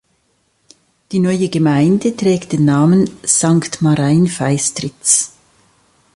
[1.11, 5.31] Die neue Gemeinde trägt den Namen „Sankt Marein-Feistritz“.